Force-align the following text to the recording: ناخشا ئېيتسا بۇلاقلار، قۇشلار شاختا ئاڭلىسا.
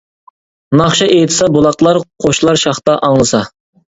ناخشا 0.79 1.07
ئېيتسا 1.15 1.49
بۇلاقلار، 1.57 2.01
قۇشلار 2.25 2.61
شاختا 2.65 2.99
ئاڭلىسا. 3.09 3.45